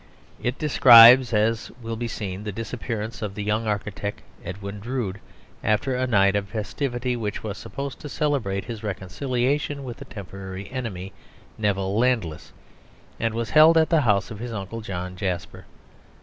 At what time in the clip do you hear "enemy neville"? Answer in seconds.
10.71-11.95